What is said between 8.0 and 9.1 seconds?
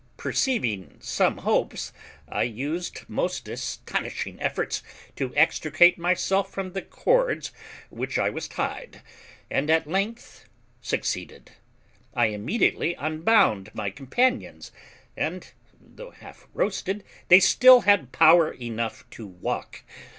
I was tied,